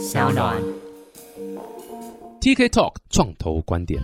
[0.00, 0.56] 小暖。
[2.40, 4.00] TK Talk 创投观点。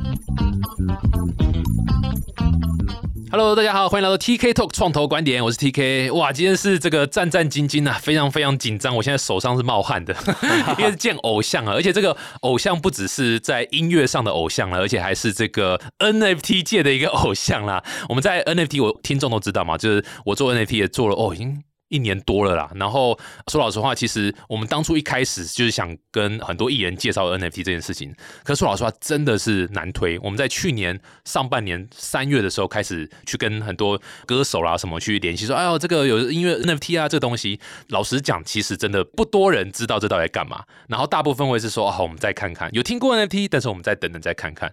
[3.31, 6.13] Hello，大家好，欢迎来到 TK Talk 创投观点，我是 TK。
[6.13, 10.15] 哇，今天是这个战战兢兢啊，非常非常紧张，我现在手上是冒汗的，
[10.79, 17.83] 因为是见偶像啊，而且这个偶像不只是在音乐上的偶像了，而且还是这个 NFT 界的一个偶像啦。
[18.11, 21.63] 我们在 NFT，我听众都知道嘛，就是我做 NFT 也做了哦，已经。
[21.89, 23.19] 一年多了啦，然后
[23.49, 30.19] 说老实话，其实我们当初一开始就是想跟很多艺人介绍 NFT 这件事情，可是说老实话，真的是难推。
[30.19, 40.65] 我们在去年上半年三月的时候开始去跟很多歌手啦什么去联系，说哎呦这个有音乐 NFT 啊这个东西，老实讲，其实真的不多人知道这到底干嘛。
[40.89, 44.73] 然后大部分会是说，好，我们再看看，有听过 NFT，但是我们再等等再看看。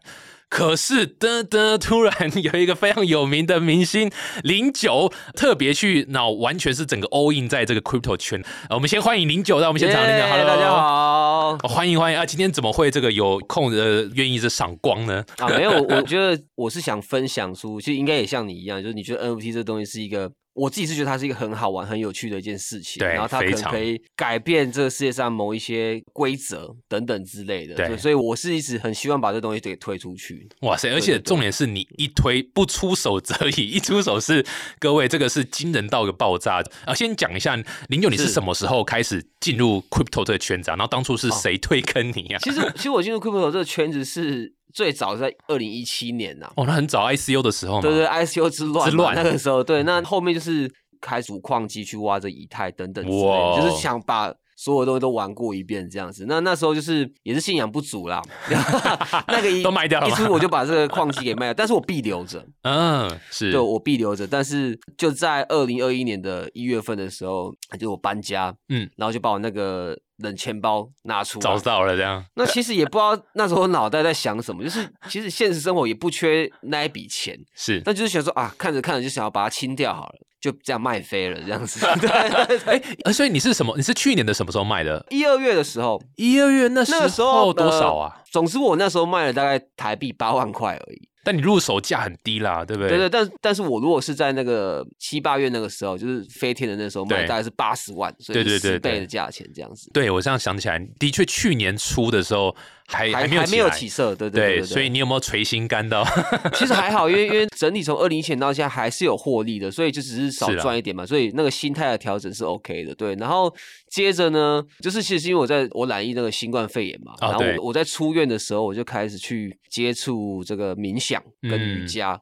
[0.49, 4.11] 可是，噔噔，突然有一个非常有名的明星
[4.43, 8.39] 零九特别去，那完全是整个 all in 在这个 crypto 圈。
[8.69, 10.77] 呃我们先欢迎零九到我们现场，零九，hello，大家好。
[10.77, 12.25] 哦欢迎欢迎啊！
[12.25, 15.23] 今天怎么会这个有空呃愿意这赏光呢？
[15.37, 30.47] 啊，没有，我我觉得我是想分享出，其实应该也像你一样，就是你觉得 NFT 这东西是一个，我自己是觉得它是一个很好玩、很有趣的一件事情，对然后它可能可以改变这个世界上某一些规则等等之类的，对所以我是一直很希望把这东西给推出去。
[30.61, 30.91] 哇塞！
[30.91, 34.45] 而且重点是你一推不出手则已，一出手是
[34.79, 36.93] 各位这个是惊人到一个爆炸啊！
[36.93, 37.55] 先讲一下
[37.87, 40.75] 零九你是是什么时候开始进入 crypto 这个圈子啊？
[40.75, 42.37] 然后当初是谁推坑你啊？
[42.39, 49.15] 其实其实我进入 crypto 这个圈子是最早在二零一七年呐、哦，那很早 ICU 的时候嘛，对对，ICU 之乱之乱。
[49.15, 56.25] 那个时候，对，那后面就是开主矿机去挖这以太等等之类哇的，就是想把所有东西都玩过一遍这样子。
[56.27, 58.21] 那那时候就是也是信仰不足啦，
[59.27, 64.25] 那个一都卖掉了吗一出我就把这个矿机给卖了，但是我必留着，嗯，是，对我必留着。
[64.25, 72.23] 但是就在二零二一年的一月份的时候，就我搬家，嗯，然后就把我那个冷钱包拿出来，找到了这样。
[72.35, 81.79] 那其实也不知道那时候脑袋在想什么，就是其实现实生活也不缺那一笔钱， 是，那就是想说啊，看着看着就想要把它清掉好了，就这样卖飞了这样子。
[81.99, 83.75] 对对对，呃，所以你是什么？
[83.75, 85.05] 你是去年的什么时候卖的？
[85.09, 88.19] 一二月的时候，一二月那那个时候多少啊？？
[88.33, 91.07] 呃总之我那时候卖了大概台币八万块而已。
[91.25, 92.89] 但你入手价很低啦，对不对？
[92.89, 99.89] 对对，但但是我如果是在那个七八月那个时候，就是飞天的那时候卖，大概是八十万，所对以十倍的价钱这样子。
[99.93, 102.53] 对我这样想起来，的确去年初的时候
[102.87, 106.05] 还还没有还没有起色，对对对对，所以你有没有垂心肝到？
[106.53, 113.15] 其实还好，因为因为整体从二零一七年到现在还是有获利的，所以就只是少赚一点嘛，所以那个心态的调整是 OK 的，对。
[113.15, 113.53] 然后
[113.89, 122.13] 接着呢，就是其实因为我在我染疫那个新冠肺炎嘛，然后我我在出院的时候，我就开始去接触这个冥想跟瑜嗯伽。
[122.13, 122.19] 嗯，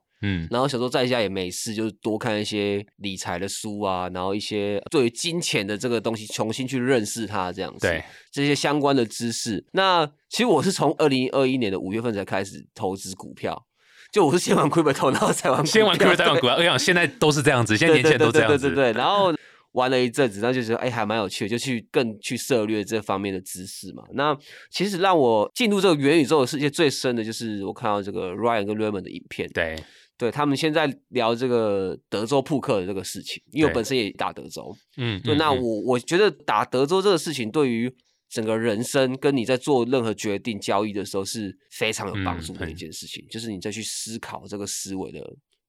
[0.50, 7.88] 然后想说在家也没事，就是多看一些理财的书啊，然后一些对于金钱的这个东西重新去认识它，这样子。
[7.88, 9.66] 对，这些相关的知识。
[9.74, 13.66] 那其实我是从二零二一年的五月份才开始投资股票，
[14.12, 18.58] 就我是先玩 crypto，然后再玩先玩股票 Q 再玩股票，我想现在都是这样子，现在年轻人都这样子。
[18.58, 19.34] 对对对对对对然后
[19.72, 24.04] 玩了一阵子，然后就觉得哎还蛮有趣的，就去更去涉猎这方面的知识嘛。
[24.14, 24.38] 那
[24.70, 29.82] 其实让我进入这个元宇宙的世界最深的就是我看到这个 Ryan 跟 Raymond 的影片，对
[30.22, 37.92] 对他们现在聊这个德州扑克的这个事情，因为我本身也打德州，嗯，对，那我我觉得打德州这个事情对于
[38.30, 45.20] 整个人生跟你在做任何决定交易的时候是非常有帮嗯助的一件事情，就是你再去思考这个思维的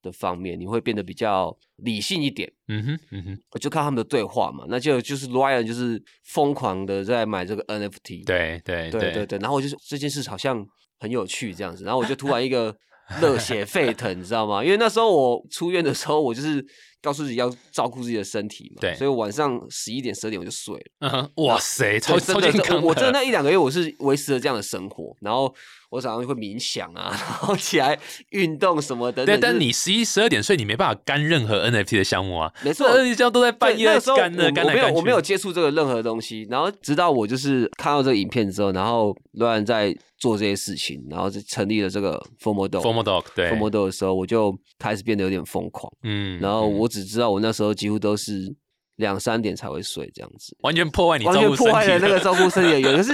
[0.03, 2.47] 的方面，你会变得比较理性一点。
[2.67, 9.25] 嗯哼嗯哼，我就看他们的对话嘛，那就就是 Ryan 就是疯狂的在买这个 NFT，对对对对。
[9.25, 10.63] 对，然后我就说这件事好像
[10.99, 12.75] 很有趣这样子，然后我就突然一个
[13.21, 14.63] 热血沸腾，你知道吗？
[14.63, 16.65] 因为那时候我出院的时候，我就是
[17.03, 20.81] 告诉自己要照顾自己的身体嘛，对所以晚上十一点十二点我就睡了。
[21.01, 25.53] 嗯哼，哇塞，超超健康我我真的那一两个月我是维持了这样的生活，然后
[25.91, 27.99] 我早上会冥想啊， 然后起来
[28.29, 29.35] 运动什么等等。
[29.35, 32.51] 对，但你十一、十二点睡，你没办法干任何 NFT 的项目啊。
[32.63, 34.93] 没错这这样都在半夜对那个时候干的，我我没有。
[34.93, 48.53] 我没有接触这个任何东西，然后直到我就是看到这个影片之后，然后乱在做这些事情，然后就成立了这个 Formo Formo Dog，对 Formo Dog 的时候，我就开始变得有点疯狂，嗯然后嗯我只知道我那时候几乎都是
[48.97, 50.55] 两三点才会睡这样子。
[50.59, 53.13] 完全破坏你完全破坏了那个的照顾身体的原因，可 是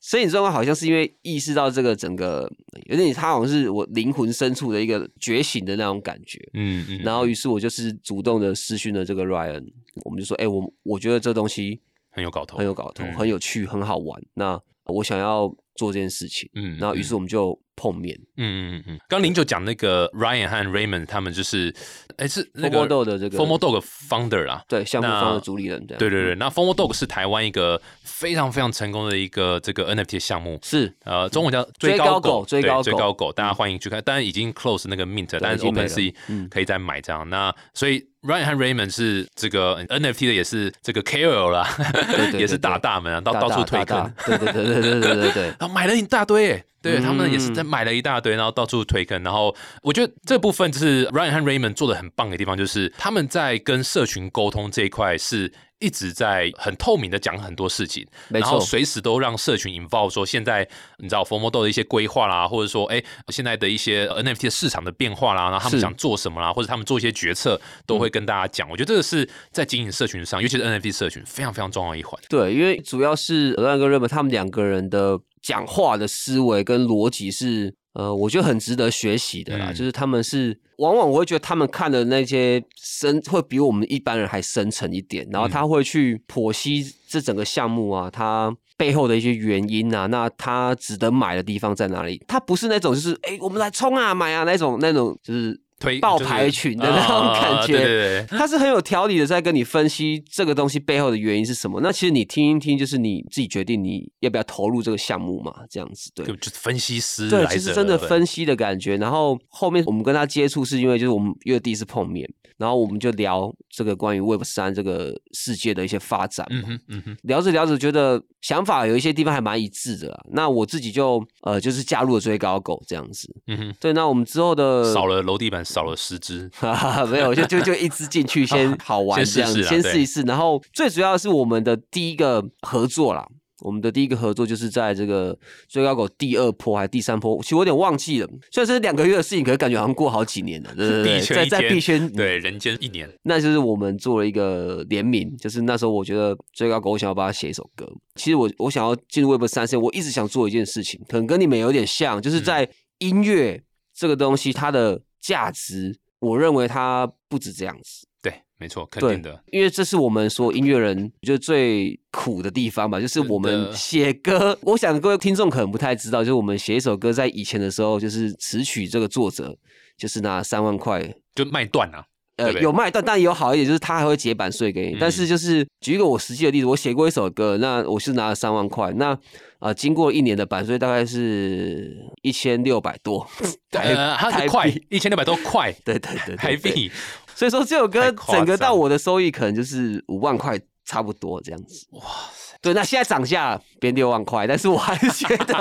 [0.00, 2.50] 身体状况好像是因为意识到这个整个
[2.86, 6.38] 有点，它好像是我灵魂深处的一个觉醒的那种感觉。
[6.54, 9.64] 嗯嗯，然后于是我就是主动的私讯了这个 Ryan，
[10.04, 11.80] 我们就说，哎、我我觉得这东西
[12.10, 14.20] 很有搞头，很有搞头，嗯很有趣，很好玩。
[14.34, 18.14] 那我想要做这件事情，嗯然后于是我们就碰面。
[18.36, 21.74] 嗯嗯嗯嗯，刚零九讲那个 Ryan 和 Raymond 他们就是，
[22.18, 25.96] 哎是那个 Fomo Dog 的这个 Fomo Dog founder 啦，对项目方的主理人，对。
[25.96, 30.92] 对对，那 Fomo Dog 是台湾一个非常非常成功的一个这个 NFT 的项目，是。
[31.04, 34.02] 呃，中文叫追高高狗追高狗追高狗，大家欢迎去看。
[34.02, 35.88] 当然已经 close 那个 Mint，但是已经没了。
[35.88, 36.48] OpenSea 嗯。
[36.50, 37.28] 可以再买这样。
[37.30, 41.68] 那所以 Ryan 和 Raymond 是这个 NFT 的，也是这个 KOL 啦，
[42.16, 44.12] 对 对也是打大门啊，到到处推坑。
[44.26, 49.22] 对对对对对对对对， 然后买了一大堆诶，对、嗯他们也是在买了一大堆，然后到处推坑。
[49.22, 55.52] 然后我觉得这部分就是 Ryan 和 Raymond 做的很棒的地方，就是他们在跟社群沟通这一块是。
[55.80, 60.68] 一直在很透明的讲很多事情，然后随时都让社群 involve 说现在
[60.98, 68.68] 你知道 f o r m o d o 的一些规划啦，或者说哎现在的一些 NFT 的市场的变化啦，然后他们想做什么啦，或者他们做一些决策，都会跟大家讲。
[68.70, 72.20] 我觉得这个是在经营社群上，尤其是 NFT 社群非常非常重要的一环。
[72.28, 79.70] 对，因为主要是尔兰跟 r 本他们两个人的讲话的思维跟逻辑是，呃，我觉得很值得学习的啦。
[79.70, 88.56] 嗯就是他们是，往往我会觉得他们看的那些深，会比我们一般人还深沉一点，然后他会去剖析这整个项目啊，它。
[88.76, 92.18] 背后的一些原因啊，那它值得买的地方在哪里？
[92.26, 97.74] 它不是那种就是哎、诶我们来冲啊买啊那种那种，就是爆推爆牌群的那种感觉。
[97.74, 101.80] 啊对对对，他是很有条理的在跟你分析这个东西背后的原因是什么。
[101.82, 106.24] 那其实你听一听，就是你自己决定你要不要投入这个项目嘛，这样子对。
[106.26, 108.96] 就就是分析师对，其实真的分析的感觉。
[108.98, 116.60] 然后后面我们跟他接触，是因为就是我们因为第一次碰面，然后我们就聊这个关于 Web 三这个世界的一些发展嘛。
[116.60, 120.20] 嗯哼嗯哼，聊着聊着，觉得想法有一些地方还蛮一致的啦。
[120.32, 123.34] 那我自己就呃，就是加入了追高狗这样子。
[123.46, 130.22] 嗯哼，对，那我们之后的少了楼地板，少了十只，哈哈，没有，就就就一只进去， 先好玩先试这样，先试一试。
[130.22, 133.26] 然后最主要是我们的第一个合作啦，
[133.60, 135.38] 我们的第一个合作就是在这个
[135.68, 138.28] 最高狗第二波还是第三波，其实我有点忘记了。
[138.50, 147.86] 虽然是两个月的事情，可是感觉好像过好几年了，对对对币圈在在一天币圈，对，人间一年，那就是我们做了一个联名，就是那时候我觉得最高狗，我想要帮他写一首歌。
[148.16, 152.68] 其实我我想要进入 Web 三 C，我一直想做一件事情，可能跟你们有点像，就是在
[152.98, 153.62] 音乐
[153.94, 158.06] 这个东西它的价值，我认为它不止这样子。
[158.22, 164.58] 对，没错，肯定的，因为这是我们说音乐人就最苦的地方吧，就是我们写歌。
[164.62, 169.56] 我想各位听众可能不太知道，就是我们写一首歌，在以前的时候，就是词曲这个作者
[169.96, 172.09] 就是拿三万块就卖断啊，对
[172.40, 174.94] 呃，有卖，但但也有好一点，就是他还会结版税给你。
[174.94, 179.16] 嗯但是就是举一个我实际的例子，我写过一首歌，那我是拿了三万块，那
[179.60, 183.26] 呃经过一年的版税大概是一千六百多
[183.70, 186.90] 台呃，它台是块币，一千六百多块 对对对对台币，
[187.34, 191.86] 所以说这首歌整个到我的收益可能就是五万块差不多这样子。
[191.92, 192.02] 哇
[192.32, 195.54] 塞，对，那现在涨价变六万块，但是我还是觉得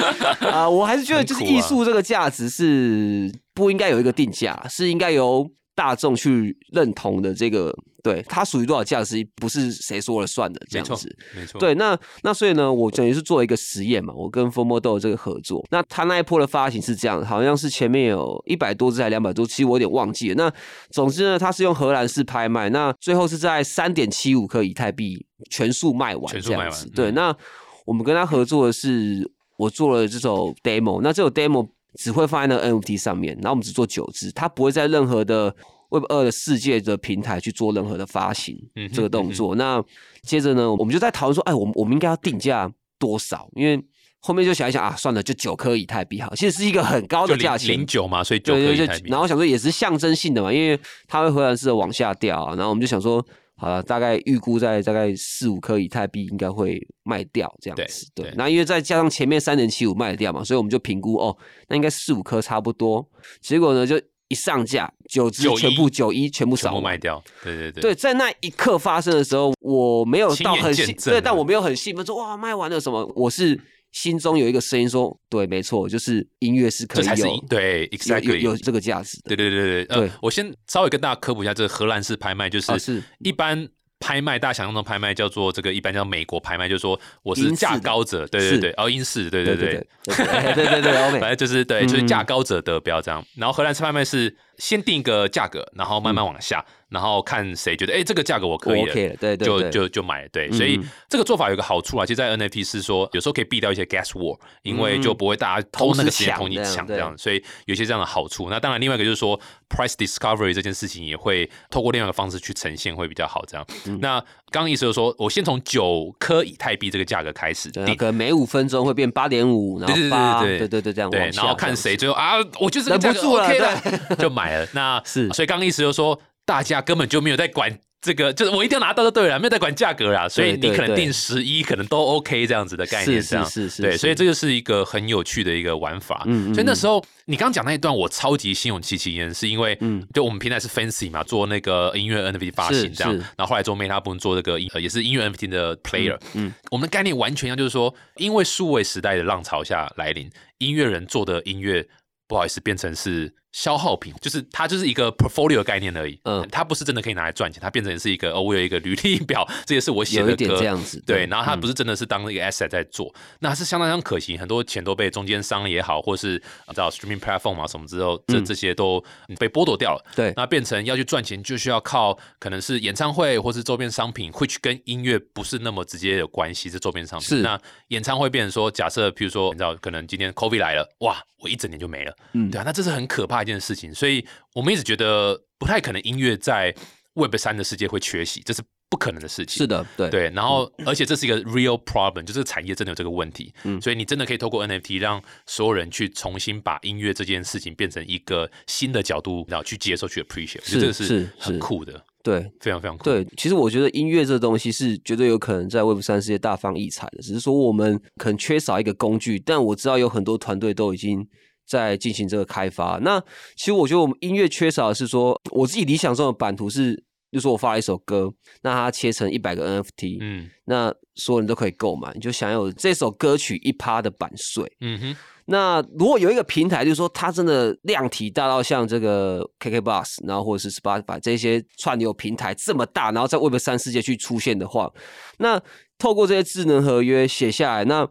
[0.50, 5.46] 啊、我还是觉得就是艺术这个价值是不应该有一个定价，是应该由
[5.76, 7.32] 大众去认同的。
[7.32, 15.64] 这个对它属于多少价值，不是谁说了算的这样子。，没错，对，那那所以呢，我等于是做一个实验嘛，我跟 Formodo 这个合作。
[15.70, 20.34] 那他那一波的发行是这样，好像是前面有一百多只还两百多，其实我有点忘记了。
[20.36, 20.52] 那
[20.90, 26.90] 总之呢，它是用荷兰式拍卖，那最后是在三点七五克以太币全数卖完，全数卖完这样子。
[26.90, 27.36] 对，嗯那
[27.84, 35.54] 我们跟他合作的是，我做了这首 demo，那这首 demo 只会放在那个 NFT 上面，然后我们只做九只，它不会在任何的
[35.90, 39.54] Web 二的世界的平台去做任何的发行嗯这个动作。
[39.54, 39.82] 那
[40.22, 43.48] 接着呢，我们就在讨论说，哎，我们我们应该要定价多少？
[43.54, 43.82] 因为
[44.18, 53.24] 后面就想一想啊，算了，就九颗以太币好，其实是一个很高的价钱，零九嘛，所以九颗对对对，以太币，然后想说也是象征性的嘛，因为它会荷兰式的往下掉啊，然后我们就想说，
[53.58, 58.06] 好了，大概预估在大概四五颗以太币应该会卖掉这样子。
[58.14, 61.36] 对对，那因为再加上前面三点七五卖得掉嘛，所以我们就评估哦，
[61.68, 63.08] 那应该四五颗差不多。
[63.40, 63.98] 结果呢，就
[64.28, 73.58] 一上架九只91全部九一全部全部卖掉，对对对，对，在那一刻发生的时候，我没有到很兴，对，但我没有很兴奋说哇卖完了什么，我是
[73.96, 79.16] 心中有一个声音说，对，没错，就是音乐是可以有对有有，exactly，有这个价值。
[79.22, 79.34] 的。
[79.34, 83.66] 对对对对，呃对，我先稍微跟大家科普一下，这个荷兰式拍卖就是一般
[83.98, 90.54] 拍卖，大家想象中的拍卖叫做这个一般叫美国拍卖，就是说我是价高者，对对对，哦，英式，对对对对对。
[90.54, 92.06] 对，对 反正就是对，就是嗯。
[92.06, 93.24] 价高者得标这样。
[93.34, 108.48] 然后荷兰式拍卖是先定一个价格，然后慢慢往下，然后看谁觉得哎这个价格我可以对对就对，就就买，对，所以嗯这个做法有个好处啊，其实，在 NFT 是说，有时候可以避掉一些 gas war，因为嗯就不会大家偷那个时间同你抢这样所以有些这样的好处。
[108.50, 113.44] 那当然，另外一个就是说，price discovery 这件事情也会透过另外一个方式去呈现，会比较好。
[113.46, 113.98] 这样，嗯。
[114.00, 114.20] 那
[114.50, 117.84] 刚刚意思就是说我先从九颗以太币这个价格开始定。
[117.84, 124.68] 对可能每五分钟会变八点五，然对对对后，对对对对，这样对，然后看谁最后啊，我就是这个价格忍不住了 OK 了，就买了。
[124.74, 130.28] 那是所以刚刚意思就是说，大家根本就没有在管这个，就是我一定要拿到就对了，没有在管价格啦。
[130.28, 130.76] 所以你对对对。
[130.76, 133.98] 可能定十一，可能都 OK 这样子的概念，是这样，是是是是。
[133.98, 136.22] 所以这个是一个很有趣的一个玩法。
[136.26, 136.54] 嗯嗯。
[136.54, 140.06] 所以那时候你刚刚讲那一段，我超级心有戚戚焉，是因为嗯。
[140.14, 146.52] 就我们平台是 Fancy 嘛，做那个音乐 NFT 发行这样，然后后来做 Meta 部分做这个呃也是音乐 NFT 的 Player，嗯。
[146.70, 151.84] 我们的概念完全一样，就是说，因为数位时代的浪潮下来临，音乐人做的音乐，
[152.28, 156.20] 不好意思，变成是消耗品，就是它就是一个 portfolio 的概念而已。
[156.24, 156.42] 嗯。
[156.42, 160.58] 嗯，它不是真的可以拿来赚钱，它变成是一个哦，我有一个履历表， 这也是我写的有一点歌。
[160.58, 163.10] 这样子，对，然后它嗯不是真的是当一个 asset 在做，
[163.40, 168.44] 那是相当相当可惜，很多钱都被中间商也好，或是呃知道 streaming platform 啊什么之后，这嗯。
[168.44, 169.02] 这些都
[169.38, 170.04] 被剥夺掉了。
[170.14, 170.34] 对。
[170.36, 177.28] 那变成要去赚钱，就需要靠可能是演唱会或是周边商品，which 跟音乐不是那么直接有关系，是周边商品。
[177.28, 177.42] 是。
[177.42, 177.58] 那
[177.88, 182.50] 演唱会变成说，假设譬如说，你知道，可能今天 COVID 来了，哇，我一整年就没了，嗯。
[182.50, 186.74] 对啊，那这是很可怕一件事情，所以我们一直觉得不太可能音乐在
[187.14, 189.56] Web 三的世界会缺席，这是不可能的事情。
[189.56, 190.10] 是的，对。
[190.10, 193.80] 对，然后而且这是一个 real problem，就这个产业真的有这个问题，嗯。
[193.80, 201.30] 所以你真的可以透过 NFT 让所有人去重新把音乐这件事情变成一个新的角度，然后去接受、去 appreciate，我觉得这个是是是。
[201.38, 202.40] 很酷的，对。
[202.60, 203.04] 非常非常酷。
[203.04, 211.26] 对，其实我觉得音乐这东西是绝对有可能在 Web 三世界大放异彩的，只是说我们可能缺少一个工具，但我知道有很多团队都已经
[211.66, 212.98] 在进行这个开发。
[213.02, 213.20] 那
[213.56, 218.32] 其实我觉得我们音乐缺少的是说，我自己理想中的版图是，就说我发了一首歌，
[218.62, 224.70] 那它切成一百个 NFT，、嗯那所有人都可以购买，你就享有这首歌曲一趴的版税。
[224.80, 234.92] 嗯哼，那如果有一个平台，就是说它真的量体大到像这个 KKBox，然后或者是 Spotify 这些串流平台这么大，然后在 Web 三世界去出现的话，
[235.38, 235.60] 那
[235.98, 238.06] 透过这些智能合约写下来，那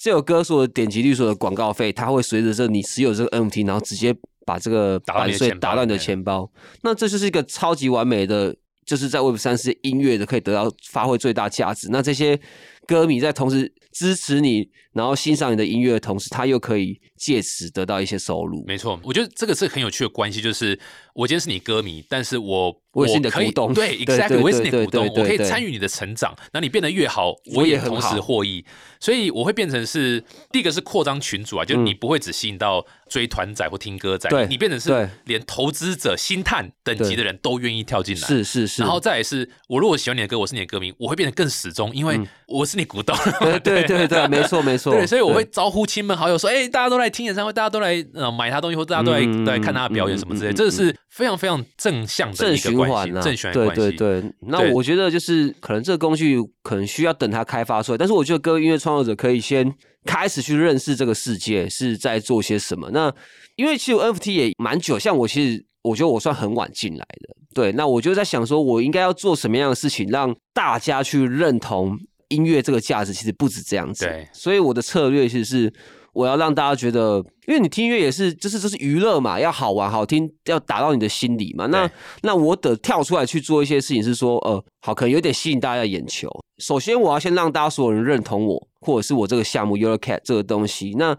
[0.00, 4.16] 这首歌所有的点击率、所有的广告费，它会随着这你持有这个 NFT，然后直接
[4.46, 6.50] 把这个打到你版税的钱包打乱你的钱包。
[6.82, 11.88] 那这就是一个超级完美的，就是在 Web 三世界音乐的可以得到发挥最大价值。
[11.90, 12.40] 那这些
[12.86, 18.64] 歌迷在同时支持你，然后欣赏你的音乐的同时，他又可以借此得到一些收入。
[18.66, 20.78] 没错，我觉得这个是很有趣的关系，就是
[21.14, 28.64] 我今天是你歌迷，但是我我也是你的可以股东对 对，exactly，我也是你的股东，我可以参与你的成长，那你变得越好，我我也同时获益，
[28.98, 42.18] 所以我会变成是第一个是扩张群主啊，就是你不会只吸引到追团仔或听歌仔，你变成是连投资者、星探等级的人都愿意跳进来，是是是，然后再来是，我如果喜欢你的歌，我是你的歌迷，我会变得更始终，因为
[42.48, 43.16] 我是你股东。
[43.40, 44.79] 对对对对，没错 没错。
[44.84, 50.52] 对，所以我会招呼亲朋好友说：“哎、大家都来听演唱会，大家都来呃买他东西，或大家都来、嗯都来看他的表演什么之类。
[50.52, 53.90] 这个是非常非常正向的正循环啊，正循环对。
[53.90, 59.70] 对对，那我觉得就是可能这个工具可能需要等它开发出来，但是我觉得各位音乐创作者可以先
[60.04, 62.90] 开始去认识这个世界是在做些什么。
[62.92, 63.12] 那
[63.56, 71.98] 因为其实 NFT 也蛮久，像我其实我觉得我算很晚进来的，对，那我就在想说我应该要做什么样的事情，让大家去认同
[72.30, 74.04] 音乐这个价值，其实不止这样子。
[74.04, 75.72] 对所以我的策略其实是
[76.12, 81.66] 我要让大家觉得，因为你听音乐也是，就是这是娱乐嘛，要好玩好听，要打到你的心里嘛。
[81.66, 81.88] 那
[82.22, 86.28] 那我得跳出来去做一些事情，是说，呃，好，可能有点吸引大家的眼球。
[86.58, 90.94] 首先，我要先让大家所有人认同我，或者是我这个项目 Euro Cat 这个东西。
[90.98, 91.16] 那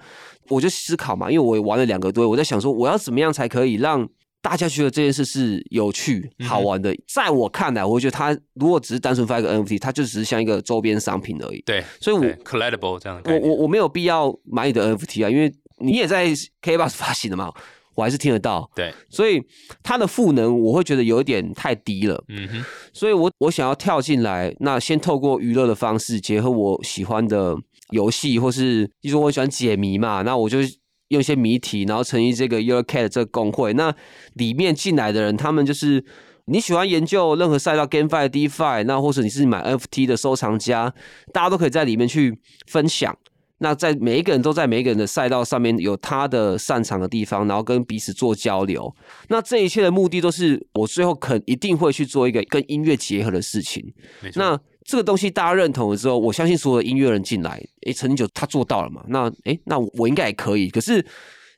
[0.49, 4.07] 我就思考嘛，因为我也玩了两个多月，我在想说，我要怎么样才可以让
[4.41, 6.95] 大家觉得这件事是有趣、好玩的。
[7.07, 11.61] 在我看来，我觉得它如果只是单纯发一个 NFT，它就只是像一个周边商品而已。
[11.63, 13.31] 对，所以我 collectible 这样的。
[13.31, 16.27] 我我我没有必要买你的 NFT 啊，因为你也在
[16.61, 17.51] K Box 发行的嘛，
[17.93, 19.39] 我还是听得到，对，所以
[19.83, 27.55] 它的赋能我会觉得有一点太低了，嗯哼，所以我我想要跳进来，那先透过娱乐的方式，结合我喜欢的
[27.91, 30.57] 游戏，或是就说我喜欢解谜嘛，那我就。
[31.11, 33.73] 用一些谜题，然后成立这个 Your Cat 这个工会。
[33.73, 33.93] 那
[34.33, 36.03] 里面进来的人，他们就是
[36.45, 40.93] 你喜欢研究任何赛道，GameFi、DeFi，那或者你是买 NFT 的收藏家，
[41.31, 43.15] 大家都可以在里面去分享。
[43.59, 48.91] 那在每一个人都在每一个人的赛道上面有他的擅长的地方，然后跟彼此做交流。
[49.27, 53.93] 那这一切的目的都是我最后肯一定会去做一个跟音乐结合的事情。
[54.33, 59.03] 那这个东西大家认同了之后，我相信所有的音乐人进来，诶，陈九他做到了嘛？
[59.07, 60.69] 那诶，那我应该也可以。
[60.69, 61.05] 可是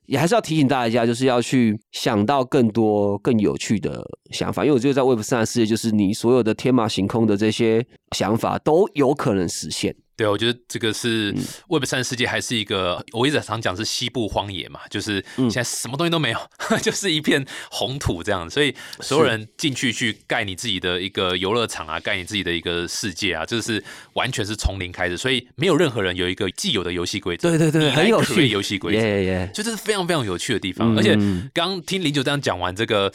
[0.05, 9.95] 也还是要提醒大家，就是要去想到更多更有趣的想法，因为我觉得在 Web 三的世界，就是你所有的天马行空的这些想法都有可能实现。
[10.15, 11.43] 对，我觉得这个是嗯。
[11.69, 15.49] Web 三世界还是一个，我一直常讲是西部荒野嘛，就是嗯。
[15.49, 16.39] 现在什么东西都没有，
[16.81, 30.95] 就是一片红土这样，所以所有人进去去盖你自己的一个游乐场啊，盖你自己的一个世界啊，就是完全是从零开始，所以没有任何人有一个既有的游戏规则，对对对，很有趣，游戏规则，就这是非常非常有趣的地方。
[30.95, 31.17] 嗯而且
[31.53, 33.11] 刚听林九这样讲完这个。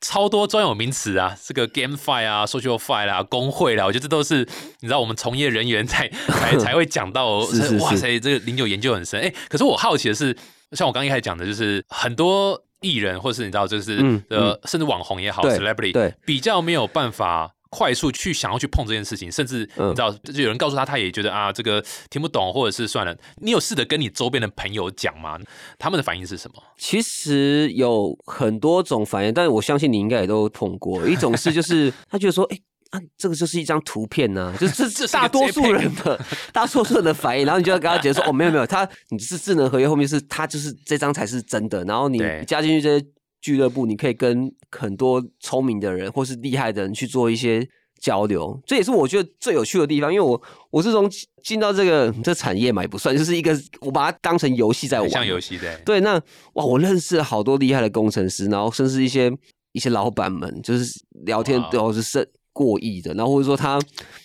[0.00, 4.38] 超多专有名词啊，这个 GameFi 啊、SocialFi 啦、工会啦，我觉得这都是
[4.80, 7.48] 你知道我们从业人员才才 才会讲到哦。
[7.50, 9.20] 是是是哇塞，这个零九研究很深。
[9.20, 10.36] 哎，可是我好奇的是，
[10.72, 17.52] 像我刚刚一开始讲的，就是很多艺人或是你知道，就是嗯呃，甚至网红也好对，celebrity 对比较没有办法。
[17.70, 23.16] 快速去想要去碰这件事情，甚至嗯你知道，就有人告诉他，他也觉得啊，这个听不懂，或者是算了。
[23.36, 25.38] 你有试着跟你周边的朋友讲吗？
[25.78, 26.62] 他们的反应是什么？
[26.76, 31.08] 其实有很多种反应，但是我相信你应该也都碰过。
[31.08, 32.58] 一种是就是 他觉得说，哎、
[32.90, 36.20] 啊，这个就是一张图片呐、就是这这大多数人的
[36.52, 43.06] 大多数人的反应，然后你就要跟他解释说，哦，没有没有，他你是智能合约后面是他就是这张才是真的，然后你加进去这些
[43.40, 47.68] 俱乐部，你可以跟很多聪明的人或是厉害的人去做一些。
[48.02, 51.06] 交流，这也是我觉得最有趣的地方，因为我我是从
[51.42, 56.14] 进到这个这产业嘛，也不算，就是一个我把它当成游戏在玩，像游戏的，对，那
[56.54, 59.30] 哇，我认识了好多厉害的工程师，然后甚至一些
[59.72, 63.78] 一些老板们，就是聊天都是是过亿的，然后或者说他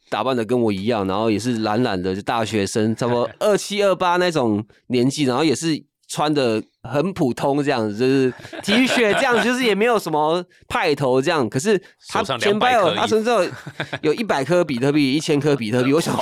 [0.10, 13.52] 打扮的跟我一样，然后也是懒懒的，就大学生，差不多 二七二八那种年纪，然后也是穿的很普通这样子，就是 T 恤这样，就是也没有什么派头这样，可是他钱包有他颗衣服身上有
[14.02, 16.16] 有一百颗比特币，一千颗比特币，我想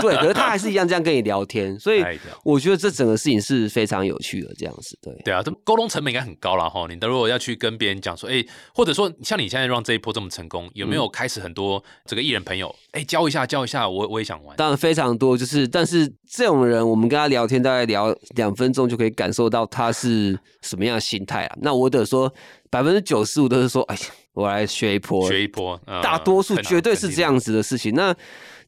[0.00, 2.04] 对，可是他还是一样这样跟你聊天，所以
[2.44, 5.14] 我觉得这整个事情是非常有趣的，这样子对。
[5.24, 6.86] 对啊，这沟通成本应该很高了哈。
[6.88, 14.56] 你的如果要去跟别人讲说，哎、或者说像你现在让这一波这么成功，有没嗯有开始很多这个艺人朋友，哎、教一下教一下，我我也想玩。
[14.56, 21.56] 当然非常多，就是但是这种人，我们跟他聊天大概聊两分钟就可以感受到他是什么样的心态啊。
[21.60, 22.32] 那我得说，
[22.70, 24.00] 百分之九十五都是说，哎呀，
[24.32, 27.94] 我来学一波，学一波，呃大多数绝对是这样子的事情。
[27.94, 28.14] 那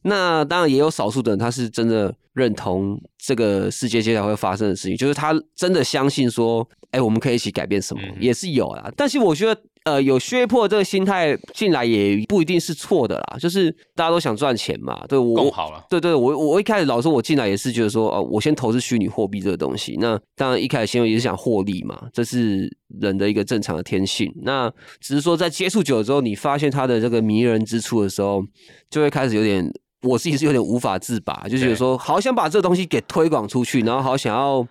[0.03, 8.89] 那当然也有少数的人，他是真的认同这个世界接下来会发生的事情，就是他真的相信说，哎，我们可以一起改变什么，嗯也是有啊。
[8.95, 9.61] 但是我觉得。
[9.85, 15.05] 呃，有削破这个心态进来也不一定是错的啦，就是大家都想赚钱嘛。
[15.07, 15.83] 对我共好了。
[15.89, 19.97] 对对，我我一开始老说，我进来也是觉得说，哦，我先投资虚拟货币这个东西。
[19.99, 24.31] 那当然一开始先也是想获利嘛，这是人的一个正常的天性。
[24.43, 28.43] 那只是说在接触久了之后，你发现它的这个迷人之处的时候，
[28.89, 29.65] 就会开始有点，
[30.03, 34.67] 我自己是有点无法自拔，就觉得说，好想把这个东西给推广出去，然后好想要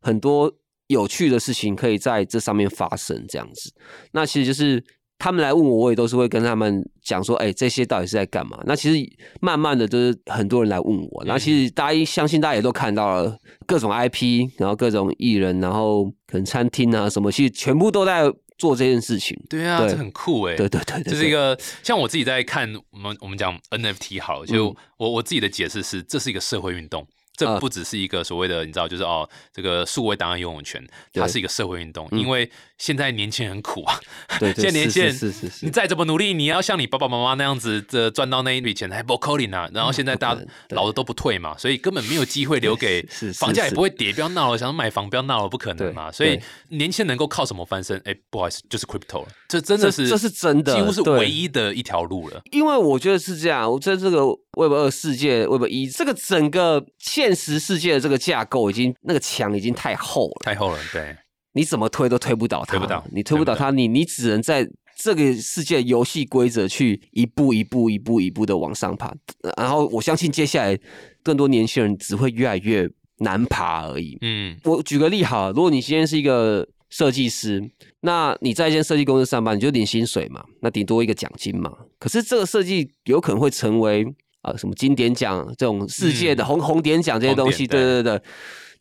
[0.00, 0.50] 很多
[0.88, 3.72] 有趣的事情可以在这上面发生，这样子。
[4.12, 4.84] 那其实就是
[5.18, 8.60] 他们来问我，我也都是会跟他们讲说，哎、这些到底是在干嘛？
[8.66, 19.36] 那其实慢慢的，就是很多人来问我，那其实大家相信大家也都看到了各种 IP，然后各种艺人，然后可能餐厅啊什么，其实全部都在做这件事情。
[19.48, 20.56] 对啊，对这很酷哎。
[20.56, 27.06] 对对对对，这是一个像我自己在看我们我们讲 NFT 好了，就嗯我我自己的解释是，这是一个社会运动。
[27.36, 32.20] 这啊不只是一个所谓的，你知道，就是哦，这个数位档案拥有权，它是一个社会运动，嗯。
[32.20, 34.00] 因为现在年轻人很苦啊，
[34.38, 39.68] 对对 现在年轻人是是是是你再怎么努力，你要像你爸爸妈妈那样子的赚到那一笔钱，还不扣零啊。
[39.72, 43.00] 然后现在大家老的都不退嘛，所以根本没有机会留给
[43.34, 46.10] 房价也不会跌，不要闹了，想要买房不要闹了，不可能嘛。
[46.10, 48.00] 所以年轻人能够靠什么翻身？
[48.04, 52.40] 哎，不好意思，就是 crypto 了，这真的是这这是真的几乎是唯一的一条路了。
[52.50, 54.24] 因为我觉得是这样，我在这个
[54.56, 61.16] Web 二世界、Web 一这个整个现实世界的这个架构，已经那个墙已经太厚了，太厚了，对，
[61.54, 69.12] 你怎么推都推不倒它，推不倒你推不倒它，你你只能在这个世界游戏规则去一步一步、一步一步的往上爬。
[69.56, 70.78] 然后我相信接下来
[71.22, 72.88] 更多年轻人只会越来越
[73.18, 74.18] 难爬而已。
[74.20, 77.62] 嗯，我举个例哈，如果你今天是一个设计师，
[78.00, 81.72] 那你在一间设计公司上班，你就领薪水嘛，那顶多一个奖金嘛。
[81.98, 84.04] 可是这个设计有可能会成为
[84.42, 88.20] 啊、呃什么经典奖这种世界的嗯红、红点奖这些东西，对对对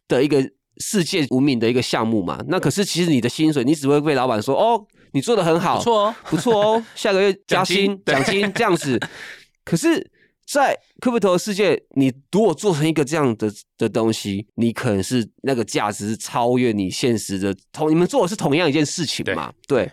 [0.08, 0.44] 的一个
[0.78, 2.40] 世界无名的一个项目嘛。
[2.48, 6.16] 那可是其实你的薪水，你只会被老板说哦，你做的很好，不错哦。
[6.26, 9.00] 不错哦， 下个月加薪奖金金这样子。
[9.64, 10.12] 可是，
[10.46, 19.54] 在 crypto 世界，你如果做成一个这样的的东西，你可能是那个价值是超越你现实的同你们做的是同样一件事情嘛？
[19.68, 19.90] 对。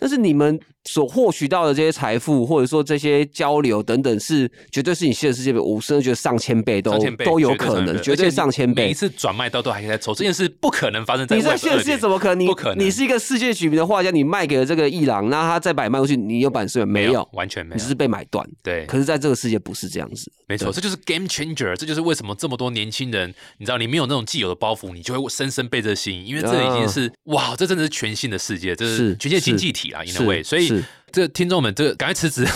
[0.00, 0.56] 但是你们
[0.88, 8.84] 所获取到的这些财富，或者说这些交流等等，是绝对是你现实世界，我甚至觉得上千倍都都有可能，绝对上千倍。
[8.84, 12.40] 每一次转卖到都还可以再抽，这件事不可能发生在你在现实世界怎么可能？
[12.40, 12.82] 你不可能。
[12.82, 17.28] 你是一个世界取名的画家，你卖给了这个伊朗，那他再把卖过去，你有版税没有？
[17.34, 18.48] 完全没有，你只是被买断。
[18.62, 18.86] 对。
[18.86, 30.77] 可是在这个世界不是这样子，没错，这就是 game changer，这就是为什么这么多年轻人，你知道，你没有那种既有的包袱，你就会深深被这吸引，因为这已经是哇，这真的是全新的世界，这是全新的经济体啊，因为所以。
[31.10, 32.46] 这听众们，这赶快辞职。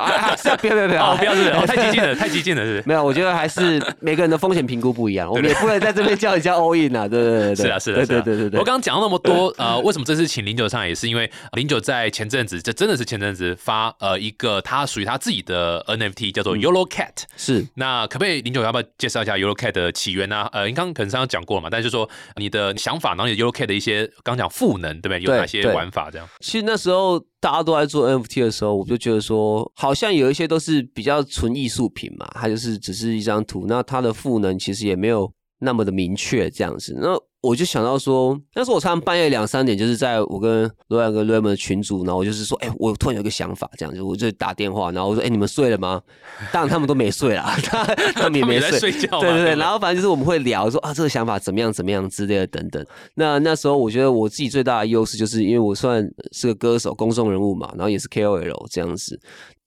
[0.00, 2.82] 啊不要不要不要，不要是太激进了，太激进了是。
[2.86, 8.60] 没有，我觉得还是每个人的风险评估不一样，我们也不能在这边叫人家 all in 啊，对对对是啊是啊对对对对。
[8.60, 17.24] 我刚刚讲了那么多，呃，为什么这次请零九上，也是因为零九在前阵子，这真的是前阵子发呃一个他属于他自己的 NFT，叫做 Yolo Cat。
[17.36, 20.48] 是，那可不可以零九要不要介绍一下 Yolo Cat 的起源呢？
[20.52, 25.20] 呃，您刚可能刚刚讲过了嘛，但是说你的想法，然后 Yolo Cat 的一些刚讲赋能，对不对？
[25.22, 26.28] 有哪些玩法这样？
[26.40, 27.22] 其实那时候。
[27.42, 36.96] 大家都在做 NFT 的时候，我就觉得说，好像有一些都是比较纯艺术品嘛，它就是只是一张图，那它的赋能其实也没有那么的明确这样子。
[37.00, 46.02] 那我就想到说，那时候我常常半夜两三点，就是在我跟罗阳跟 Raymond 的群组，然后我就是说，哎，我突然有个想法，这样子，我就打电话，然后我说，哎，你们睡了吗？
[46.52, 47.56] 当然他们都没睡啦，
[48.14, 49.20] 他们也没睡觉。
[49.20, 52.84] 对对对，然后反正就是我们会聊说啊，这个想法怎么样怎么样之类的等等。
[53.14, 59.18] 那那时候我觉得我自己最大的优势，就是因为我算是个歌手、公众人物嘛，然后也是 KOL 这样子，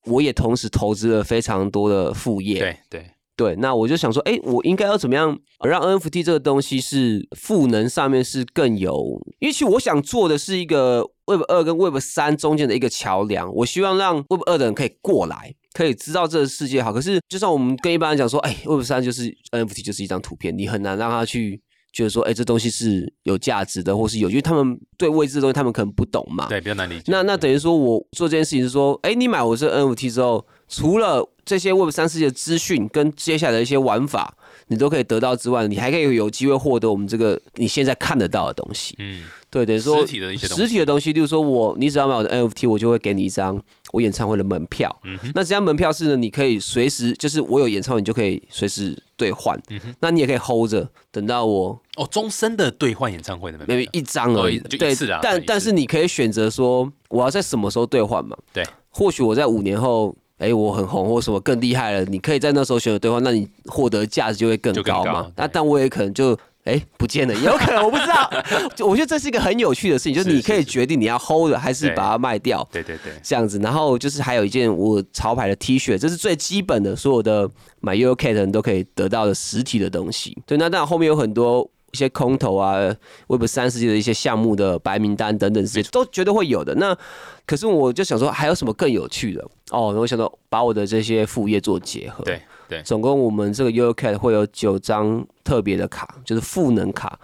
[0.06, 2.60] 我也同时投资了非常多的副业。
[2.60, 3.06] 对对。
[3.36, 5.36] 对，那我就想说，哎，我应该要怎么样
[5.68, 9.20] 让 NFT 这个东西是赋能上面是更有？
[9.40, 13.52] 因为其实我想做的是一个 Web 二跟 Web 三中间的一个桥梁。
[13.52, 16.94] 我希望让 Web 二的人可以过来，可以知道这个世界好。
[16.94, 21.60] 可是，就像我们跟一般人讲说，哎，Web 三就是 NFT 就是一张图片，你很难让他去
[21.94, 26.48] 觉得说，哎，这东西是有价值的，或是有，因为他们对未知的东西他们可能不懂嘛。
[26.50, 27.04] 对，比较难理解。
[27.06, 34.36] 那那等于说我做这件事情是说，哎，你买我这 NFT 之后，除了这些 Web 三世界的资讯跟接下来的一些玩法，
[34.68, 38.96] 你都可以得到之外，你还可以有机会获得我们这个你现在看得到的东西。
[38.98, 43.62] 嗯，对，等于说实体的一些实体的东西，例如说我你只要买我的 NFT，我就会给你一张
[43.94, 44.94] 我演唱会的门票。
[45.04, 49.58] 嗯那这张门票是呢，你可以随时就是我有演唱会，你就可以随时兑换。
[49.70, 55.20] 嗯那你也可以 hold 着，等到我哦，终身的兑换演唱会的门票，一张而已，就一次啊。
[55.22, 58.36] 但但是你可以选择说我要在什么时候兑换嘛？
[58.52, 60.14] 对，或许我在五年后。
[60.40, 65.32] 哎，我很红或什么更厉害了，你可以在那时候选择兑换，那你获得价值就会更高嘛。
[65.38, 68.30] 那但我也可能就哎不见了，也有可能我不知道。
[68.88, 72.68] 我觉得这是一个很有趣的事情，就是你可以决定你要 hold 还是把它卖掉。
[72.72, 73.60] 对对对，这样子。
[73.60, 77.50] 然后就是还有一件我潮牌的 T 恤，这是最基本的，所有的
[77.82, 80.38] 买 U K 的人都可以得到的实体的东西。
[80.46, 81.70] 对，那当然后面有很多。
[81.92, 82.80] 一些空投啊
[83.28, 86.74] ，Web 三世界的一些项目的白名单等等这些都绝对会有的。
[86.74, 86.98] 那
[87.46, 89.94] 可是我就想说，还有什么更有趣的哦？
[89.96, 92.24] 我想到把我的这些副业做结合。
[92.24, 97.20] 对对，总共我们这个 U Cat 会有九张特别的卡，就是赋能卡。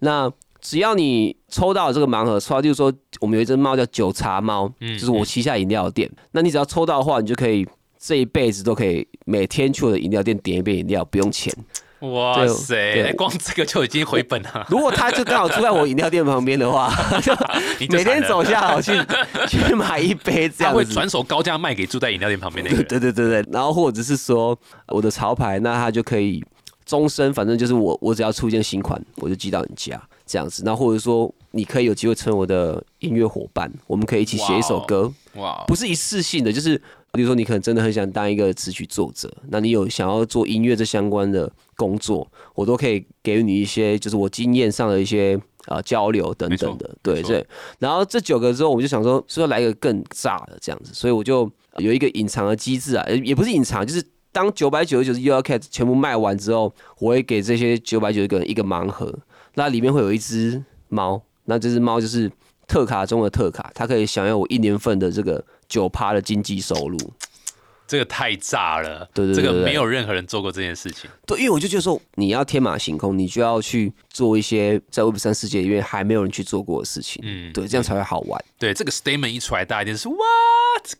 [0.00, 0.30] 那
[0.60, 6.10] 只要你抽到这个盲盒，抽到就是说我们有一只猫叫九茶猫，就是我旗下饮料店。
[6.32, 7.66] 那你只要抽到的话，你就可以
[7.98, 11.54] 这一辈子都可以每天去我的饮料店点一杯饮料，不用钱。
[12.12, 13.12] 哇塞！
[13.16, 14.66] 光这个就已经回本了。
[14.68, 16.92] 如果他就刚好住在我饮料店旁边的话，
[17.90, 18.92] 每天走下好去
[19.48, 22.84] 去买一杯，这样他会转手高价卖给住在饮料店旁边的人。
[22.86, 26.44] 对对对对，然后或者是说我的潮牌，那他就可以
[26.84, 30.62] 终身，反正就是我我只要出一件新款，我就寄到你家这样子。
[30.64, 35.12] 那或者说你可以有机会成为我的音乐伙伴，我们可以一起写一首歌。
[35.34, 36.80] 哇，不是一次性的，就是。
[37.14, 47.46] 比如说，你可能真的很想当一个词曲作者，那你有想要做音乐这相关的工作，我都可以给予你一些，就是我经验上的一些啊交流等等的，对对。
[47.78, 59.16] 然后这九个之后，我就想说，是要来一个更炸的这样子，所以我就有一个隐藏的机制啊，也不是隐藏，就是当九百九十九 U R Cat 全部卖完之后，我会给这些九百九十个人一个盲盒，
[59.54, 62.28] 那里面会有一只猫，那这只猫就是
[62.66, 65.44] 特卡中的特卡，它可以享有我一年份的这个。
[65.68, 66.98] 九趴的经济收入，
[67.86, 69.08] 这个太炸了！
[69.12, 71.08] 对对对，这个没有任何人做过这件事情。
[71.26, 77.22] 对，因为我就觉得说，你要天马行空，你就要去做一些在 Web 三世界里面还没有人去做过的事情。
[77.24, 78.44] 嗯，对，这样才会好玩。
[78.64, 80.18] 对这个 statement 一出来，大家一定是 what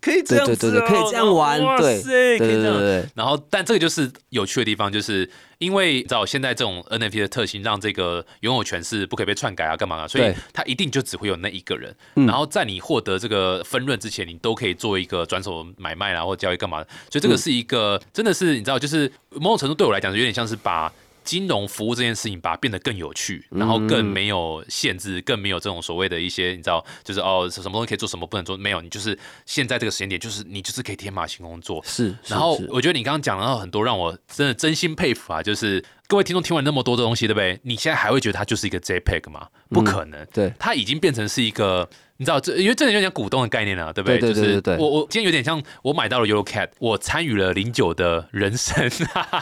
[0.03, 2.75] 可以这样子、哦，对对对可以这样玩哇对塞，对可以这样。
[2.75, 11.95] 对对对然后，但这个就是有趣的地方，就是因为你知道现在这种 NFT 的特性，让这个拥有权是不可以被篡改啊，干嘛啊，所以它一定就只会有那一个人。
[12.17, 16.87] 嗯然后在你获得这个分润之前，你都可以做一个转手买卖啊，或交易干嘛的。
[17.11, 20.93] 所以这个是一个、真的是你知道，就是某种程度对我来讲，有点像是把。
[21.25, 32.11] 金融服务这件事情，把它变得更有趣，然后更没有限制，更没有这种所谓的一些，你知道，就是哦，什么东西可以做，什么不能做，没有，你就是现在这个时间点，就是你就是可以天马行空做，是。
[32.23, 37.59] 是然后我觉得你刚刚讲到很多让我真的真心佩服啊，就是各位听众听完那么多的东西，对不对？
[37.63, 39.49] 你现在还会觉得它就是一个 JPEG 吗？
[39.71, 41.89] 不可能，对它已经变成是一个。
[42.17, 44.19] 你知道这，因为这有点股东的概念啊，对不对？
[44.19, 48.89] 对对对对对就是我我今天有点像我买到了 Euro Cat，我参与了零九的人生，